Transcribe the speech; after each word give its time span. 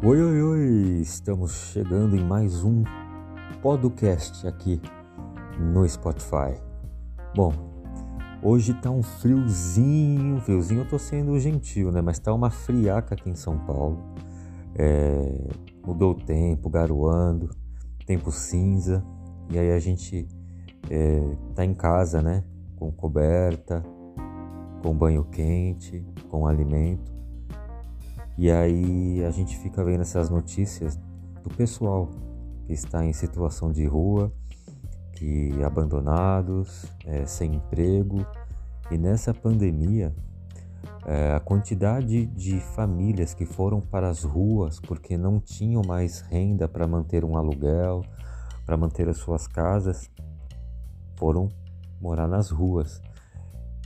Oi, 0.00 0.22
oi, 0.22 0.42
oi! 0.42 1.00
Estamos 1.00 1.72
chegando 1.72 2.14
em 2.14 2.24
mais 2.24 2.62
um 2.62 2.84
podcast 3.60 4.46
aqui 4.46 4.80
no 5.58 5.86
Spotify. 5.88 6.54
Bom, 7.34 7.52
hoje 8.40 8.74
tá 8.74 8.92
um 8.92 9.02
friozinho, 9.02 10.40
friozinho 10.40 10.82
eu 10.82 10.88
tô 10.88 11.00
sendo 11.00 11.36
gentil, 11.40 11.90
né? 11.90 12.00
Mas 12.00 12.20
tá 12.20 12.32
uma 12.32 12.48
friaca 12.48 13.16
aqui 13.16 13.28
em 13.28 13.34
São 13.34 13.58
Paulo. 13.58 13.98
É, 14.76 15.48
mudou 15.84 16.12
o 16.12 16.14
tempo, 16.14 16.70
garoando, 16.70 17.50
tempo 18.06 18.30
cinza, 18.30 19.04
e 19.50 19.58
aí 19.58 19.72
a 19.72 19.80
gente 19.80 20.28
é, 20.88 21.36
tá 21.56 21.64
em 21.64 21.74
casa, 21.74 22.22
né? 22.22 22.44
Com 22.76 22.92
coberta, 22.92 23.82
com 24.80 24.94
banho 24.94 25.24
quente, 25.24 26.06
com 26.28 26.46
alimento. 26.46 27.17
E 28.38 28.52
aí 28.52 29.24
a 29.24 29.30
gente 29.32 29.58
fica 29.58 29.82
vendo 29.82 30.02
essas 30.02 30.30
notícias 30.30 30.96
do 31.42 31.50
pessoal 31.50 32.08
que 32.64 32.72
está 32.72 33.04
em 33.04 33.12
situação 33.12 33.72
de 33.72 33.84
rua, 33.84 34.32
que 35.14 35.50
abandonados, 35.64 36.86
é, 37.04 37.26
sem 37.26 37.56
emprego. 37.56 38.24
E 38.92 38.96
nessa 38.96 39.34
pandemia, 39.34 40.14
é, 41.04 41.32
a 41.32 41.40
quantidade 41.40 42.26
de 42.26 42.60
famílias 42.76 43.34
que 43.34 43.44
foram 43.44 43.80
para 43.80 44.08
as 44.08 44.22
ruas 44.22 44.78
porque 44.78 45.18
não 45.18 45.40
tinham 45.40 45.82
mais 45.84 46.20
renda 46.20 46.68
para 46.68 46.86
manter 46.86 47.24
um 47.24 47.36
aluguel, 47.36 48.04
para 48.64 48.76
manter 48.76 49.08
as 49.08 49.16
suas 49.16 49.48
casas, 49.48 50.08
foram 51.16 51.48
morar 52.00 52.28
nas 52.28 52.50
ruas. 52.50 53.02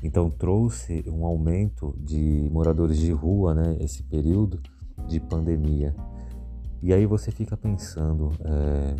Então 0.03 0.29
trouxe 0.29 1.05
um 1.09 1.25
aumento 1.25 1.95
de 1.99 2.49
moradores 2.51 2.99
de 2.99 3.13
rua, 3.13 3.55
né, 3.55 3.77
esse 3.81 4.03
período 4.03 4.61
de 5.07 5.21
pandemia. 5.21 5.95
E 6.83 6.93
aí 6.93 7.07
você 7.07 7.31
fica 7.31 7.57
pensando, 7.57 8.31
é, 8.45 8.97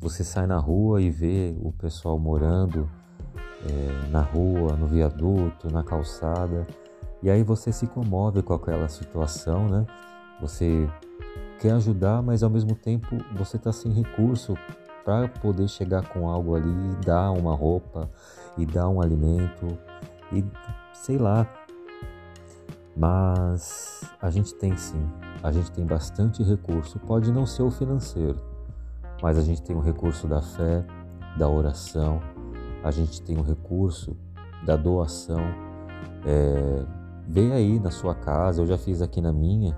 você 0.00 0.24
sai 0.24 0.46
na 0.46 0.58
rua 0.58 1.02
e 1.02 1.10
vê 1.10 1.54
o 1.60 1.70
pessoal 1.70 2.18
morando 2.18 2.88
é, 3.68 4.10
na 4.10 4.22
rua, 4.22 4.74
no 4.74 4.86
viaduto, 4.86 5.70
na 5.70 5.82
calçada, 5.82 6.66
e 7.22 7.30
aí 7.30 7.42
você 7.42 7.70
se 7.70 7.86
comove 7.86 8.42
com 8.42 8.54
aquela 8.54 8.88
situação, 8.88 9.68
né? 9.68 9.86
Você 10.40 10.88
quer 11.60 11.72
ajudar, 11.72 12.22
mas 12.22 12.42
ao 12.42 12.48
mesmo 12.48 12.74
tempo 12.74 13.18
você 13.36 13.58
está 13.58 13.70
sem 13.70 13.92
recurso 13.92 14.54
para 15.04 15.28
poder 15.28 15.68
chegar 15.68 16.08
com 16.08 16.30
algo 16.30 16.54
ali, 16.54 16.70
e 16.70 17.04
dar 17.04 17.30
uma 17.32 17.54
roupa 17.54 18.10
e 18.56 18.64
dar 18.64 18.88
um 18.88 19.02
alimento 19.02 19.78
e 20.32 20.44
sei 20.92 21.18
lá. 21.18 21.46
Mas 22.96 24.02
a 24.20 24.30
gente 24.30 24.54
tem 24.54 24.76
sim, 24.76 25.08
a 25.42 25.50
gente 25.50 25.70
tem 25.72 25.86
bastante 25.86 26.42
recurso. 26.42 26.98
Pode 26.98 27.32
não 27.32 27.46
ser 27.46 27.62
o 27.62 27.70
financeiro, 27.70 28.38
mas 29.22 29.38
a 29.38 29.42
gente 29.42 29.62
tem 29.62 29.76
o 29.76 29.80
recurso 29.80 30.26
da 30.26 30.42
fé, 30.42 30.84
da 31.38 31.48
oração, 31.48 32.20
a 32.82 32.90
gente 32.90 33.22
tem 33.22 33.38
o 33.38 33.42
recurso 33.42 34.16
da 34.64 34.76
doação. 34.76 35.40
É, 36.26 36.84
aí 37.54 37.78
na 37.78 37.90
sua 37.90 38.14
casa, 38.14 38.60
eu 38.60 38.66
já 38.66 38.76
fiz 38.76 39.00
aqui 39.00 39.20
na 39.20 39.32
minha. 39.32 39.76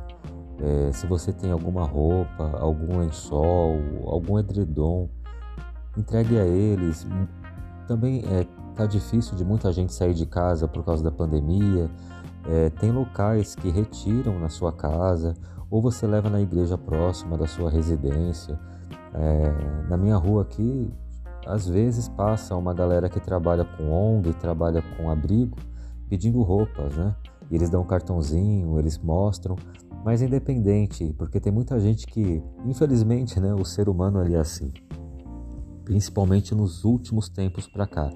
É, 0.61 0.93
se 0.93 1.07
você 1.07 1.33
tem 1.33 1.51
alguma 1.51 1.85
roupa, 1.85 2.57
algum 2.59 2.99
lençol, 2.99 3.79
algum 4.07 4.39
edredom, 4.39 5.09
entregue 5.97 6.39
a 6.39 6.45
eles. 6.45 7.07
Também 7.87 8.25
é, 8.27 8.47
Tá 8.75 8.87
difícil 8.87 9.37
de 9.37 9.45
muita 9.45 9.73
gente 9.73 9.93
sair 9.93 10.15
de 10.15 10.27
casa 10.27 10.67
por 10.67 10.85
causa 10.85 11.03
da 11.03 11.11
pandemia. 11.11 11.91
É, 12.47 12.71
tem 12.71 12.91
locais 12.91 13.55
que 13.55 13.71
retiram 13.71 14.39
na 14.39 14.49
sua 14.49 14.73
casa 14.73 15.35
ou 15.71 15.81
você 15.81 16.07
leva 16.07 16.29
na 16.29 16.41
igreja 16.41 16.77
próxima 16.77 17.37
da 17.37 17.47
sua 17.47 17.71
residência. 17.71 18.59
É, 19.15 19.89
na 19.89 19.97
minha 19.97 20.17
rua 20.17 20.43
aqui, 20.43 20.91
às 21.47 21.67
vezes 21.67 22.09
passa 22.09 22.57
uma 22.57 22.73
galera 22.73 23.09
que 23.09 23.21
trabalha 23.21 23.65
com 23.65 23.91
ONG, 23.91 24.33
trabalha 24.35 24.83
com 24.97 25.11
abrigo, 25.11 25.57
pedindo 26.09 26.43
roupas, 26.43 26.97
né? 26.97 27.15
E 27.51 27.55
eles 27.55 27.69
dão 27.69 27.83
um 27.83 27.87
cartãozinho, 27.87 28.79
eles 28.79 28.99
mostram, 28.99 29.57
mas 30.05 30.23
independente, 30.23 31.15
porque 31.19 31.41
tem 31.41 31.53
muita 31.53 31.79
gente 31.79 32.07
que, 32.07 32.43
infelizmente, 32.65 33.39
né, 33.39 33.55
o 33.55 33.65
ser 33.65 33.89
humano 33.89 34.21
é 34.23 34.39
assim, 34.39 34.73
principalmente 35.85 36.55
nos 36.55 36.85
últimos 36.85 37.29
tempos 37.29 37.69
para 37.69 37.87
cá. 37.87 38.11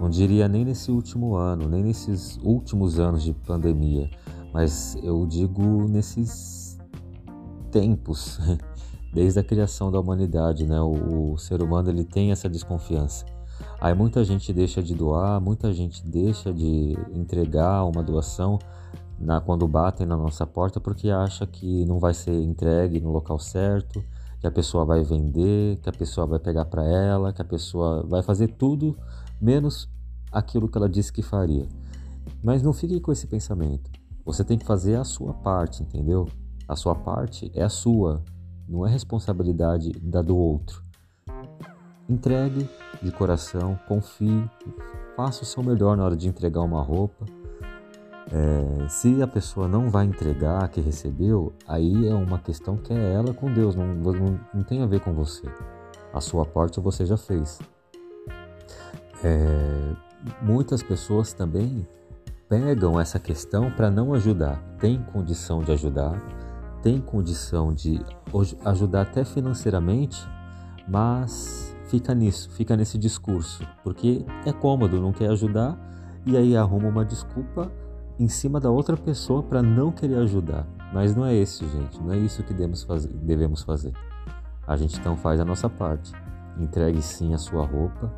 Não 0.00 0.08
diria 0.08 0.46
nem 0.46 0.64
nesse 0.64 0.92
último 0.92 1.34
ano, 1.34 1.68
nem 1.68 1.82
nesses 1.82 2.38
últimos 2.42 3.00
anos 3.00 3.22
de 3.22 3.32
pandemia, 3.32 4.08
mas 4.52 4.96
eu 5.02 5.26
digo 5.26 5.88
nesses 5.88 6.78
tempos, 7.72 8.38
desde 9.12 9.40
a 9.40 9.44
criação 9.44 9.90
da 9.90 9.98
humanidade, 9.98 10.64
né? 10.66 10.80
O, 10.80 11.32
o, 11.32 11.38
ser 11.38 11.60
humano 11.60 11.90
ele 11.90 12.04
tem 12.04 12.30
essa 12.30 12.48
desconfiança. 12.48 13.26
Aí 13.80 13.92
muita 13.92 14.24
gente 14.24 14.52
deixa 14.52 14.80
de 14.80 14.94
doar, 14.94 15.40
muita 15.40 15.72
gente 15.72 16.06
deixa 16.06 16.52
de 16.52 16.96
entregar 17.12 17.84
uma 17.84 18.02
doação 18.02 18.58
na, 19.18 19.40
quando 19.40 19.66
batem 19.66 20.06
na 20.06 20.16
nossa 20.16 20.46
porta 20.46 20.80
porque 20.80 21.10
acha 21.10 21.44
que 21.44 21.84
não 21.86 21.98
vai 21.98 22.14
ser 22.14 22.40
entregue 22.40 23.00
no 23.00 23.10
local 23.10 23.38
certo, 23.38 24.04
que 24.40 24.46
a 24.46 24.50
pessoa 24.50 24.84
vai 24.84 25.02
vender, 25.02 25.78
que 25.78 25.88
a 25.88 25.92
pessoa 25.92 26.24
vai 26.24 26.38
pegar 26.38 26.66
para 26.66 26.84
ela, 26.86 27.32
que 27.32 27.42
a 27.42 27.44
pessoa 27.44 28.04
vai 28.06 28.22
fazer 28.22 28.48
tudo 28.48 28.96
menos 29.40 29.88
aquilo 30.32 30.68
que 30.68 30.76
ela 30.76 30.88
disse 30.88 31.12
que 31.12 31.22
faria. 31.22 31.66
Mas 32.42 32.62
não 32.62 32.72
fique 32.72 33.00
com 33.00 33.12
esse 33.12 33.26
pensamento. 33.26 33.90
Você 34.24 34.44
tem 34.44 34.58
que 34.58 34.66
fazer 34.66 34.96
a 34.96 35.04
sua 35.04 35.32
parte, 35.32 35.82
entendeu? 35.82 36.28
A 36.68 36.76
sua 36.76 36.94
parte 36.94 37.50
é 37.54 37.62
a 37.62 37.68
sua, 37.68 38.22
não 38.68 38.86
é 38.86 38.90
responsabilidade 38.90 39.90
da 40.00 40.20
do 40.20 40.36
outro. 40.36 40.82
Entregue 42.08 42.68
de 43.02 43.10
coração, 43.10 43.78
confie, 43.88 44.44
faça 45.16 45.42
o 45.42 45.46
seu 45.46 45.62
melhor 45.62 45.96
na 45.96 46.04
hora 46.04 46.16
de 46.16 46.28
entregar 46.28 46.60
uma 46.60 46.82
roupa. 46.82 47.24
É, 48.30 48.88
se 48.88 49.22
a 49.22 49.26
pessoa 49.26 49.66
não 49.66 49.88
vai 49.88 50.04
entregar 50.04 50.68
que 50.68 50.80
recebeu, 50.82 51.54
aí 51.66 52.06
é 52.06 52.14
uma 52.14 52.38
questão 52.38 52.76
que 52.76 52.92
é 52.92 53.14
ela 53.14 53.32
com 53.32 53.52
Deus, 53.52 53.74
não, 53.74 53.94
não, 53.94 54.40
não 54.52 54.62
tem 54.62 54.82
a 54.82 54.86
ver 54.86 55.00
com 55.00 55.14
você. 55.14 55.46
A 56.12 56.20
sua 56.20 56.44
parte 56.44 56.80
você 56.80 57.06
já 57.06 57.16
fez. 57.16 57.58
É, 59.22 59.94
muitas 60.42 60.82
pessoas 60.82 61.32
também 61.32 61.86
pegam 62.48 62.98
essa 62.98 63.18
questão 63.18 63.70
para 63.70 63.90
não 63.90 64.14
ajudar. 64.14 64.62
Tem 64.78 65.02
condição 65.02 65.62
de 65.62 65.72
ajudar, 65.72 66.20
tem 66.82 67.00
condição 67.00 67.72
de 67.72 68.00
ajudar 68.64 69.02
até 69.02 69.24
financeiramente, 69.24 70.26
mas 70.88 71.74
fica 71.88 72.14
nisso, 72.14 72.50
fica 72.50 72.76
nesse 72.76 72.98
discurso, 72.98 73.66
porque 73.82 74.24
é 74.46 74.52
cômodo, 74.52 75.00
não 75.00 75.12
quer 75.12 75.30
ajudar 75.30 75.76
e 76.24 76.36
aí 76.36 76.56
arruma 76.56 76.88
uma 76.88 77.04
desculpa 77.04 77.70
em 78.18 78.28
cima 78.28 78.60
da 78.60 78.70
outra 78.70 78.96
pessoa 78.96 79.42
para 79.42 79.62
não 79.62 79.92
querer 79.92 80.18
ajudar. 80.18 80.66
Mas 80.92 81.14
não 81.14 81.24
é 81.24 81.34
esse, 81.34 81.66
gente, 81.66 82.00
não 82.00 82.12
é 82.12 82.18
isso 82.18 82.42
que 82.42 82.54
devemos 82.54 83.62
fazer. 83.62 83.92
A 84.66 84.76
gente 84.76 84.98
então 84.98 85.16
faz 85.16 85.40
a 85.40 85.44
nossa 85.44 85.68
parte. 85.68 86.12
Entregue 86.58 87.00
sim 87.00 87.32
a 87.34 87.38
sua 87.38 87.64
roupa, 87.64 88.12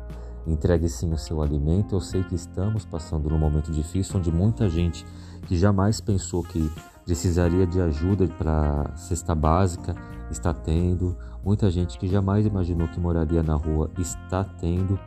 Entregue 0.47 0.89
sim 0.89 1.11
o 1.13 1.17
seu 1.17 1.41
alimento. 1.41 1.95
Eu 1.95 2.01
sei 2.01 2.23
que 2.23 2.35
estamos 2.35 2.85
passando 2.85 3.29
num 3.29 3.37
momento 3.37 3.71
difícil 3.71 4.19
onde 4.19 4.31
muita 4.31 4.67
gente 4.69 5.05
que 5.47 5.57
jamais 5.57 6.01
pensou 6.01 6.43
que 6.43 6.71
precisaria 7.05 7.65
de 7.65 7.81
ajuda 7.81 8.27
para 8.27 8.95
cesta 8.95 9.35
básica 9.35 9.95
está 10.29 10.53
tendo, 10.53 11.17
muita 11.43 11.69
gente 11.69 11.97
que 11.97 12.07
jamais 12.07 12.45
imaginou 12.45 12.87
que 12.87 12.99
moraria 12.99 13.43
na 13.43 13.55
rua 13.55 13.91
está 13.97 14.43
tendo, 14.43 14.99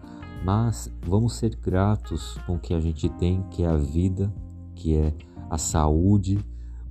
mas 0.45 0.91
vamos 1.07 1.35
ser 1.37 1.57
gratos 1.57 2.37
com 2.47 2.57
o 2.57 2.59
que 2.59 2.75
a 2.75 2.81
gente 2.81 3.09
tem, 3.09 3.43
que 3.51 3.63
é 3.63 3.67
a 3.67 3.77
vida, 3.77 4.33
que 4.75 4.97
é 4.97 5.15
a 5.51 5.57
saúde. 5.57 6.39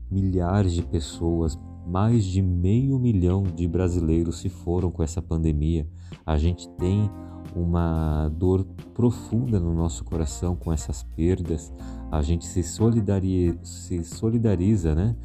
Milhares 0.09 0.73
de 0.73 0.83
pessoas, 0.83 1.57
mais 1.87 2.23
de 2.23 2.41
meio 2.41 2.99
milhão 2.99 3.43
de 3.43 3.67
brasileiros 3.67 4.39
se 4.39 4.49
foram 4.49 4.91
com 4.91 5.03
essa 5.03 5.21
pandemia. 5.21 5.87
A 6.25 6.37
gente 6.37 6.69
tem 6.77 7.09
uma 7.55 8.29
dor 8.29 8.65
profunda 8.93 9.59
no 9.59 9.73
nosso 9.73 10.03
coração 10.03 10.55
com 10.55 10.71
essas 10.71 11.03
perdas, 11.03 11.73
a 12.11 12.21
gente 12.21 12.45
se 12.45 12.63
solidariza, 12.63 13.57
se 13.63 14.03
solidariza 14.03 14.93
né, 14.95 15.15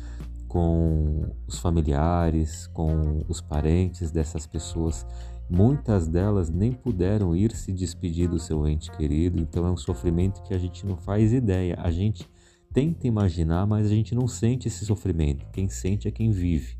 com 0.46 1.30
os 1.46 1.58
familiares, 1.58 2.66
com 2.69 3.25
os 3.28 3.40
parentes 3.40 4.10
dessas 4.10 4.46
pessoas. 4.46 5.06
Muitas 5.50 6.06
delas 6.06 6.50
nem 6.50 6.72
puderam 6.72 7.34
ir 7.34 7.54
se 7.54 7.72
despedir 7.72 8.28
do 8.28 8.38
seu 8.38 8.66
ente 8.66 8.90
querido, 8.90 9.40
então 9.40 9.66
é 9.66 9.70
um 9.70 9.76
sofrimento 9.76 10.42
que 10.42 10.52
a 10.52 10.58
gente 10.58 10.86
não 10.86 10.96
faz 10.96 11.32
ideia. 11.32 11.78
A 11.80 11.90
gente 11.90 12.28
tenta 12.72 13.06
imaginar, 13.06 13.66
mas 13.66 13.86
a 13.86 13.90
gente 13.90 14.14
não 14.14 14.28
sente 14.28 14.69
esse 14.69 14.84
sofrimento. 14.84 15.46
Quem 15.52 15.69
sente 15.69 16.06
é 16.06 16.10
quem 16.10 16.30
vive. 16.30 16.76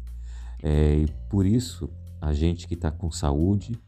É, 0.63 0.97
e 0.97 1.07
por 1.31 1.47
isso, 1.47 1.89
a 2.21 2.33
gente 2.33 2.67
que 2.67 2.75
está 2.75 2.91
com 2.91 3.11
saúde, 3.11 3.79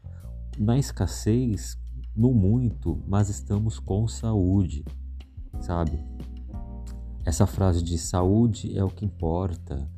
na 0.61 0.77
escassez, 0.77 1.75
no 2.15 2.31
muito, 2.35 3.03
mas 3.07 3.29
estamos 3.29 3.79
com 3.79 4.07
saúde, 4.07 4.85
sabe? 5.59 5.99
Essa 7.25 7.47
frase 7.47 7.83
de 7.83 7.97
saúde 7.97 8.77
é 8.77 8.83
o 8.83 8.89
que 8.89 9.03
importa, 9.03 9.89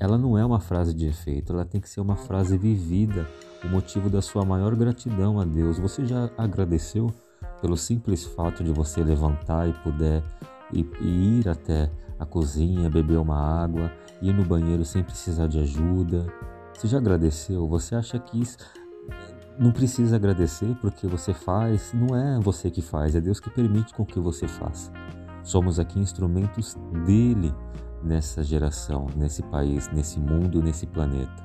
ela 0.00 0.16
não 0.16 0.38
é 0.38 0.44
uma 0.44 0.58
frase 0.58 0.94
de 0.94 1.06
efeito, 1.06 1.52
ela 1.52 1.66
tem 1.66 1.82
que 1.82 1.88
ser 1.90 2.00
uma 2.00 2.16
frase 2.16 2.56
vivida, 2.56 3.28
o 3.62 3.68
motivo 3.68 4.08
da 4.08 4.22
sua 4.22 4.42
maior 4.42 4.74
gratidão 4.74 5.38
a 5.38 5.44
Deus. 5.44 5.78
Você 5.78 6.06
já 6.06 6.30
agradeceu 6.38 7.12
pelo 7.60 7.76
simples 7.76 8.24
fato 8.24 8.64
de 8.64 8.72
você 8.72 9.04
levantar 9.04 9.68
e 9.68 9.72
puder 9.82 10.24
e, 10.72 10.80
e 11.02 11.40
ir 11.40 11.48
até 11.48 11.90
a 12.18 12.24
cozinha, 12.24 12.88
beber 12.88 13.18
uma 13.18 13.36
água, 13.36 13.92
ir 14.22 14.32
no 14.32 14.46
banheiro 14.46 14.84
sem 14.84 15.02
precisar 15.02 15.46
de 15.46 15.58
ajuda? 15.58 16.26
Você 16.74 16.88
já 16.88 16.96
agradeceu? 16.96 17.68
Você 17.68 17.94
acha 17.94 18.18
que 18.18 18.40
isso 18.40 18.56
não 19.58 19.72
precisa 19.72 20.16
agradecer 20.16 20.76
porque 20.80 21.06
você 21.06 21.32
faz, 21.32 21.92
não 21.92 22.14
é 22.16 22.38
você 22.40 22.70
que 22.70 22.82
faz, 22.82 23.14
é 23.14 23.20
Deus 23.20 23.40
que 23.40 23.50
permite 23.50 23.94
com 23.94 24.04
que 24.04 24.20
você 24.20 24.46
faça. 24.46 24.92
Somos 25.42 25.78
aqui 25.78 25.98
instrumentos 25.98 26.76
dele 27.06 27.54
nessa 28.02 28.42
geração, 28.42 29.06
nesse 29.16 29.42
país, 29.42 29.88
nesse 29.92 30.18
mundo, 30.20 30.62
nesse 30.62 30.86
planeta. 30.86 31.44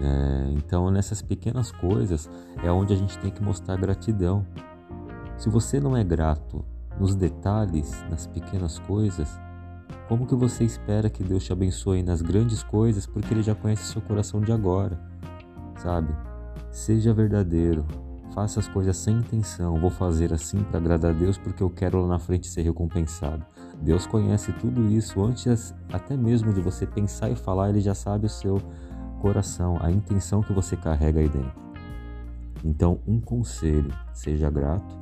É, 0.00 0.52
então, 0.52 0.90
nessas 0.90 1.22
pequenas 1.22 1.70
coisas 1.70 2.28
é 2.62 2.70
onde 2.70 2.92
a 2.92 2.96
gente 2.96 3.18
tem 3.18 3.30
que 3.30 3.42
mostrar 3.42 3.76
gratidão. 3.76 4.46
Se 5.36 5.48
você 5.48 5.80
não 5.80 5.96
é 5.96 6.02
grato 6.02 6.64
nos 6.98 7.14
detalhes, 7.14 7.92
nas 8.08 8.26
pequenas 8.26 8.78
coisas, 8.78 9.28
como 10.08 10.26
que 10.26 10.34
você 10.34 10.64
espera 10.64 11.10
que 11.10 11.22
Deus 11.24 11.44
te 11.44 11.52
abençoe 11.52 12.02
nas 12.02 12.22
grandes 12.22 12.62
coisas, 12.62 13.06
porque 13.06 13.32
Ele 13.32 13.42
já 13.42 13.54
conhece 13.54 13.92
seu 13.92 14.02
coração 14.02 14.40
de 14.40 14.52
agora, 14.52 15.00
sabe? 15.76 16.14
Seja 16.74 17.14
verdadeiro, 17.14 17.86
faça 18.34 18.58
as 18.58 18.66
coisas 18.66 18.96
sem 18.96 19.18
intenção. 19.18 19.78
Vou 19.78 19.90
fazer 19.90 20.32
assim 20.32 20.58
para 20.64 20.78
agradar 20.78 21.12
a 21.12 21.14
Deus 21.14 21.38
porque 21.38 21.62
eu 21.62 21.70
quero 21.70 22.02
lá 22.02 22.08
na 22.08 22.18
frente 22.18 22.48
ser 22.48 22.62
recompensado. 22.62 23.46
Deus 23.80 24.08
conhece 24.08 24.52
tudo 24.54 24.88
isso 24.88 25.22
antes 25.22 25.72
até 25.92 26.16
mesmo 26.16 26.52
de 26.52 26.60
você 26.60 26.84
pensar 26.84 27.30
e 27.30 27.36
falar, 27.36 27.70
ele 27.70 27.80
já 27.80 27.94
sabe 27.94 28.26
o 28.26 28.28
seu 28.28 28.60
coração, 29.20 29.78
a 29.80 29.88
intenção 29.88 30.42
que 30.42 30.52
você 30.52 30.76
carrega 30.76 31.20
aí 31.20 31.28
dentro. 31.28 31.54
Então, 32.64 32.98
um 33.06 33.20
conselho: 33.20 33.94
seja 34.12 34.50
grato, 34.50 34.98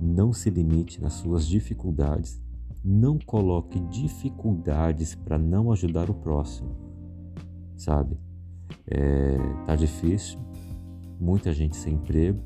não 0.00 0.32
se 0.32 0.48
limite 0.48 1.02
nas 1.02 1.12
suas 1.12 1.46
dificuldades, 1.46 2.40
não 2.82 3.18
coloque 3.18 3.78
dificuldades 3.78 5.14
para 5.14 5.38
não 5.38 5.70
ajudar 5.70 6.08
o 6.08 6.14
próximo, 6.14 6.74
sabe? 7.76 8.18
É, 8.86 9.36
tá 9.66 9.76
difícil, 9.76 10.47
muita 11.20 11.52
gente 11.52 11.76
sem 11.76 11.94
emprego, 11.94 12.40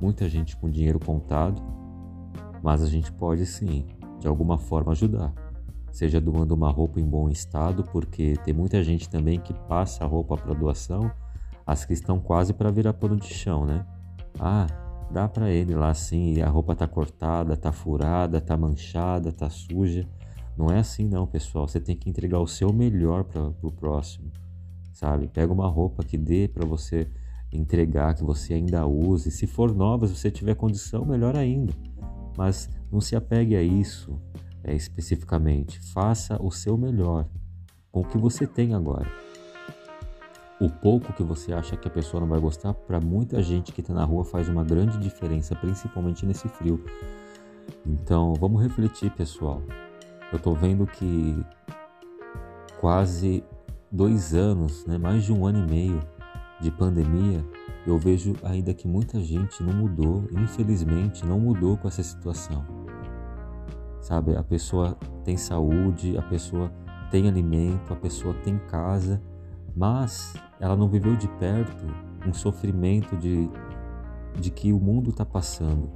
muita 0.00 0.28
gente 0.28 0.56
com 0.56 0.70
dinheiro 0.70 0.98
contado, 0.98 1.62
mas 2.62 2.82
a 2.82 2.86
gente 2.86 3.12
pode 3.12 3.46
sim 3.46 3.86
de 4.18 4.26
alguma 4.26 4.58
forma 4.58 4.92
ajudar. 4.92 5.32
Seja 5.92 6.20
doando 6.20 6.54
uma 6.54 6.70
roupa 6.70 7.00
em 7.00 7.08
bom 7.08 7.28
estado, 7.28 7.82
porque 7.84 8.34
tem 8.44 8.52
muita 8.52 8.82
gente 8.82 9.08
também 9.08 9.40
que 9.40 9.54
passa 9.54 10.04
a 10.04 10.06
roupa 10.06 10.36
para 10.36 10.52
doação, 10.52 11.10
as 11.66 11.84
que 11.84 11.92
estão 11.92 12.18
quase 12.20 12.52
para 12.52 12.70
virar 12.70 12.92
pano 12.92 13.16
de 13.16 13.32
chão, 13.32 13.64
né? 13.64 13.86
Ah, 14.38 14.66
dá 15.10 15.28
para 15.28 15.50
ele 15.50 15.74
lá 15.74 15.94
sim, 15.94 16.40
a 16.40 16.48
roupa 16.48 16.74
tá 16.74 16.86
cortada, 16.86 17.56
tá 17.56 17.72
furada, 17.72 18.40
tá 18.40 18.56
manchada, 18.56 19.32
tá 19.32 19.48
suja. 19.48 20.06
Não 20.56 20.70
é 20.70 20.78
assim 20.78 21.06
não, 21.06 21.26
pessoal. 21.26 21.66
Você 21.66 21.80
tem 21.80 21.96
que 21.96 22.08
entregar 22.08 22.40
o 22.40 22.46
seu 22.46 22.72
melhor 22.72 23.24
para 23.24 23.42
o 23.62 23.72
próximo, 23.72 24.30
sabe? 24.92 25.28
Pega 25.28 25.52
uma 25.52 25.68
roupa 25.68 26.02
que 26.02 26.16
dê 26.16 26.48
para 26.48 26.66
você 26.66 27.10
entregar, 27.52 28.14
que 28.14 28.24
você 28.24 28.54
ainda 28.54 28.86
use. 28.86 29.30
Se 29.30 29.46
for 29.46 29.74
nova, 29.74 30.06
se 30.06 30.16
você 30.16 30.30
tiver 30.30 30.54
condição, 30.54 31.04
melhor 31.04 31.36
ainda. 31.36 31.72
Mas 32.36 32.68
não 32.90 33.00
se 33.00 33.16
apegue 33.16 33.56
a 33.56 33.62
isso 33.62 34.20
é, 34.62 34.74
especificamente. 34.74 35.80
Faça 35.92 36.42
o 36.42 36.50
seu 36.50 36.76
melhor 36.76 37.26
com 37.90 38.00
o 38.00 38.04
que 38.04 38.18
você 38.18 38.46
tem 38.46 38.74
agora. 38.74 39.06
O 40.60 40.70
pouco 40.70 41.12
que 41.12 41.22
você 41.22 41.52
acha 41.52 41.76
que 41.76 41.86
a 41.86 41.90
pessoa 41.90 42.20
não 42.20 42.28
vai 42.28 42.40
gostar, 42.40 42.72
para 42.72 42.98
muita 42.98 43.42
gente 43.42 43.72
que 43.72 43.80
está 43.80 43.92
na 43.92 44.04
rua 44.04 44.24
faz 44.24 44.48
uma 44.48 44.64
grande 44.64 44.98
diferença, 44.98 45.54
principalmente 45.54 46.24
nesse 46.24 46.48
frio. 46.48 46.82
Então 47.86 48.34
vamos 48.34 48.62
refletir, 48.62 49.10
pessoal. 49.10 49.62
Eu 50.32 50.38
estou 50.38 50.54
vendo 50.54 50.86
que 50.86 51.44
quase 52.80 53.44
dois 53.92 54.34
anos, 54.34 54.84
né, 54.86 54.98
mais 54.98 55.24
de 55.24 55.32
um 55.32 55.46
ano 55.46 55.66
e 55.66 55.70
meio 55.70 56.15
de 56.60 56.70
pandemia, 56.70 57.44
eu 57.86 57.98
vejo 57.98 58.34
ainda 58.42 58.74
que 58.74 58.88
muita 58.88 59.20
gente 59.20 59.62
não 59.62 59.72
mudou, 59.72 60.24
infelizmente 60.32 61.24
não 61.24 61.38
mudou 61.38 61.76
com 61.76 61.86
essa 61.86 62.02
situação. 62.02 62.64
Sabe, 64.00 64.36
a 64.36 64.42
pessoa 64.42 64.96
tem 65.24 65.36
saúde, 65.36 66.16
a 66.16 66.22
pessoa 66.22 66.72
tem 67.10 67.28
alimento, 67.28 67.92
a 67.92 67.96
pessoa 67.96 68.34
tem 68.44 68.58
casa, 68.68 69.20
mas 69.74 70.34
ela 70.60 70.76
não 70.76 70.88
viveu 70.88 71.16
de 71.16 71.28
perto 71.28 71.86
um 72.26 72.32
sofrimento 72.32 73.16
de, 73.16 73.48
de 74.40 74.50
que 74.50 74.72
o 74.72 74.80
mundo 74.80 75.10
está 75.10 75.24
passando. 75.24 75.90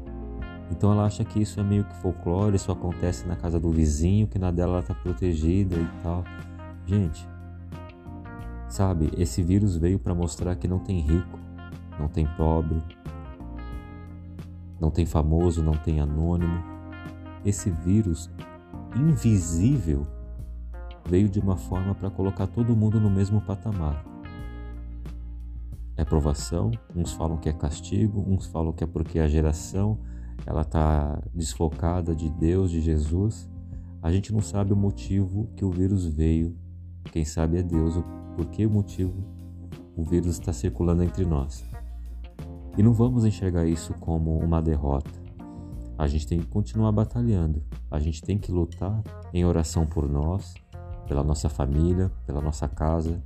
Então 0.71 0.93
ela 0.93 1.05
acha 1.05 1.25
que 1.25 1.41
isso 1.41 1.59
é 1.59 1.63
meio 1.65 1.85
que 1.85 1.97
folclore, 1.97 2.55
isso 2.55 2.71
acontece 2.71 3.27
na 3.27 3.35
casa 3.35 3.59
do 3.59 3.71
vizinho, 3.71 4.29
que 4.29 4.39
na 4.39 4.51
dela 4.51 4.75
ela 4.75 4.81
está 4.81 4.95
protegida 4.95 5.75
e 5.77 5.89
tal. 6.03 6.25
Gente, 6.87 7.29
sabe, 8.71 9.11
esse 9.19 9.43
vírus 9.43 9.77
veio 9.77 9.99
para 9.99 10.15
mostrar 10.15 10.57
que 10.57 10.67
não 10.67 10.79
tem 10.79 11.01
rico, 11.01 11.39
não 11.99 12.09
tem 12.09 12.27
pobre, 12.37 12.83
não 14.81 14.91
tem 14.91 15.05
famoso, 15.05 15.63
não 15.63 15.75
tem 15.75 16.01
anônimo. 16.01 16.63
Esse 17.45 17.71
vírus 17.71 18.31
invisível 18.97 20.07
veio 21.07 21.29
de 21.29 21.39
uma 21.39 21.57
forma 21.57 21.95
para 21.95 22.11
colocar 22.11 22.47
todo 22.47 22.77
mundo 22.77 23.01
no 23.01 23.11
mesmo 23.11 23.41
patamar. 23.41 24.05
É 25.97 26.05
provação, 26.05 26.71
uns 26.97 27.13
falam 27.13 27.37
que 27.37 27.49
é 27.49 27.53
castigo, 27.53 28.25
uns 28.27 28.47
falam 28.47 28.73
que 28.73 28.83
é 28.83 28.87
porque 28.87 29.19
a 29.19 29.29
geração 29.29 29.99
ela 30.47 30.63
está 30.63 31.21
desfocada 31.35 32.15
de 32.15 32.31
Deus, 32.31 32.71
de 32.71 32.81
Jesus. 32.81 33.51
A 34.01 34.11
gente 34.11 34.33
não 34.33 34.41
sabe 34.41 34.73
o 34.73 34.77
motivo 34.77 35.51
que 35.55 35.65
o 35.65 35.71
vírus 35.71 36.07
veio. 36.07 36.57
Quem 37.13 37.25
sabe 37.25 37.59
é 37.59 37.63
Deus, 37.63 37.97
o 37.97 38.05
porquê 38.37 38.67
o 38.67 38.71
motivo 38.71 39.41
o 39.97 40.03
vírus 40.03 40.39
está 40.39 40.53
circulando 40.53 41.03
entre 41.03 41.25
nós. 41.27 41.65
E 42.77 42.83
não 42.83 42.93
vamos 42.93 43.25
enxergar 43.25 43.67
isso 43.67 43.93
como 43.95 44.39
uma 44.39 44.63
derrota. 44.63 45.11
A 45.99 46.07
gente 46.07 46.27
tem 46.27 46.41
que 46.41 46.47
continuar 46.47 46.93
batalhando, 46.93 47.63
a 47.91 47.99
gente 47.99 48.23
tem 48.23 48.39
que 48.39 48.51
lutar 48.51 49.03
em 49.35 49.45
oração 49.45 49.87
por 49.87 50.09
nós, 50.09 50.55
pela 51.07 51.23
nossa 51.23 51.49
família, 51.49 52.11
pela 52.25 52.41
nossa 52.41 52.67
casa 52.67 53.23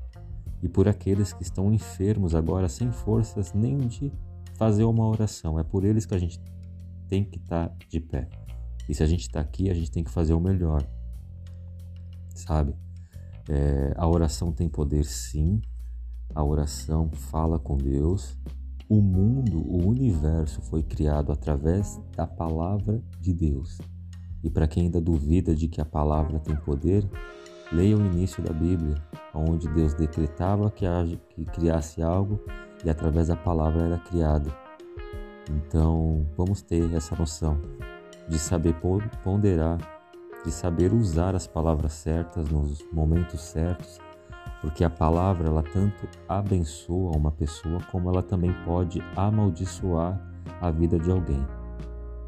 e 0.61 0.69
por 0.69 0.88
aqueles 0.88 1.33
que 1.33 1.43
estão 1.43 1.73
enfermos 1.73 2.35
agora 2.35 2.69
sem 2.69 2.90
forças 2.90 3.52
nem 3.52 3.78
de 3.78 4.12
fazer 4.54 4.85
uma 4.85 5.07
oração. 5.07 5.59
É 5.59 5.62
por 5.62 5.85
eles 5.85 6.04
que 6.07 6.14
a 6.14 6.19
gente 6.19 6.40
tem 7.07 7.25
que 7.25 7.38
estar 7.38 7.73
de 7.88 8.00
pé. 8.00 8.28
E 8.88 8.95
se 8.95 9.02
a 9.02 9.07
gente 9.07 9.23
está 9.23 9.40
aqui, 9.40 9.71
a 9.71 9.75
gente 9.75 9.90
tem 9.90 10.02
que 10.02 10.11
fazer 10.11 10.35
o 10.35 10.40
melhor, 10.40 10.85
sabe? 12.35 12.75
É, 13.48 13.92
a 13.96 14.08
oração 14.08 14.52
tem 14.52 14.68
poder, 14.68 15.04
sim. 15.04 15.60
A 16.34 16.42
oração 16.42 17.10
fala 17.12 17.58
com 17.58 17.76
Deus, 17.76 18.36
o 18.88 19.00
mundo, 19.00 19.58
o 19.58 19.86
universo 19.88 20.60
foi 20.62 20.82
criado 20.82 21.32
através 21.32 22.00
da 22.16 22.26
palavra 22.26 23.02
de 23.20 23.32
Deus. 23.32 23.78
E 24.42 24.50
para 24.50 24.66
quem 24.66 24.84
ainda 24.84 25.00
duvida 25.00 25.54
de 25.54 25.68
que 25.68 25.80
a 25.80 25.84
palavra 25.84 26.38
tem 26.38 26.56
poder, 26.56 27.08
leia 27.72 27.96
o 27.96 28.04
início 28.04 28.42
da 28.42 28.52
Bíblia, 28.52 28.94
onde 29.34 29.68
Deus 29.68 29.94
decretava 29.94 30.70
que, 30.70 30.86
que 31.30 31.44
criasse 31.46 32.02
algo 32.02 32.38
e 32.84 32.90
através 32.90 33.28
da 33.28 33.36
palavra 33.36 33.82
era 33.82 33.98
criado. 33.98 34.54
Então, 35.50 36.26
vamos 36.36 36.62
ter 36.62 36.92
essa 36.94 37.16
noção 37.16 37.60
de 38.28 38.38
saber 38.38 38.74
ponderar, 39.22 39.78
de 40.44 40.50
saber 40.50 40.92
usar 40.92 41.34
as 41.34 41.46
palavras 41.46 41.92
certas 41.94 42.48
nos 42.50 42.84
momentos 42.92 43.40
certos 43.40 43.98
porque 44.64 44.82
a 44.82 44.88
palavra 44.88 45.48
ela 45.48 45.62
tanto 45.62 46.08
abençoa 46.26 47.14
uma 47.14 47.30
pessoa 47.30 47.78
como 47.92 48.08
ela 48.08 48.22
também 48.22 48.50
pode 48.64 48.98
amaldiçoar 49.14 50.18
a 50.58 50.70
vida 50.70 50.98
de 50.98 51.10
alguém. 51.10 51.46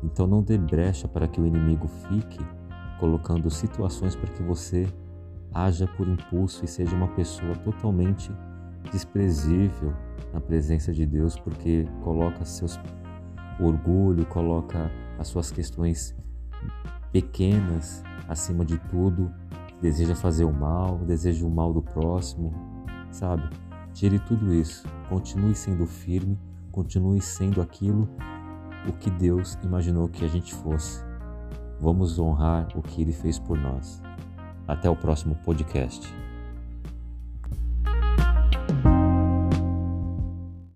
Então 0.03 0.27
não 0.27 0.43
dê 0.43 0.59
brecha 0.59 1.09
para 1.09 1.27
que 1.27 1.41
o 1.41 1.47
inimigo 1.47 1.89
fique 1.89 2.39
colocando 3.01 3.51
situações 3.51 4.15
para 4.15 4.31
que 4.31 4.43
você 4.43 4.87
haja 5.55 5.87
por 5.97 6.07
impulso 6.07 6.63
e 6.63 6.69
seja 6.69 6.95
uma 6.95 7.09
pessoa 7.09 7.57
totalmente 7.57 8.31
desprezível 8.93 9.95
na 10.31 10.39
presença 10.39 10.93
de 10.93 11.07
Deus, 11.07 11.39
porque 11.39 11.89
coloca 12.05 12.45
seus 12.45 12.79
orgulho, 13.59 14.27
coloca 14.27 14.91
as 15.19 15.29
suas 15.29 15.51
questões 15.51 16.15
pequenas 17.13 18.03
acima 18.29 18.65
de 18.65 18.79
tudo 18.91 19.33
deseja 19.81 20.15
fazer 20.15 20.45
o 20.45 20.53
mal, 20.53 20.99
deseja 20.99 21.45
o 21.47 21.51
mal 21.51 21.73
do 21.73 21.83
próximo, 21.83 22.53
sabe? 23.11 23.49
Tire 23.93 24.19
tudo 24.19 24.53
isso, 24.53 24.87
continue 25.09 25.55
sendo 25.55 25.87
firme, 25.87 26.39
continue 26.71 27.21
sendo 27.21 27.63
aquilo 27.63 28.09
o 28.89 28.93
que 28.93 29.11
Deus 29.11 29.59
imaginou 29.63 30.09
que 30.09 30.25
a 30.25 30.29
gente 30.29 30.55
fosse. 30.55 31.05
Vamos 31.81 32.19
honrar 32.19 32.69
o 32.75 32.83
que 32.83 33.03
Ele 33.03 33.13
fez 33.13 33.39
por 33.39 33.59
nós. 33.59 34.03
Até 34.67 34.89
o 34.89 34.97
próximo 34.97 35.35
podcast. 35.37 36.26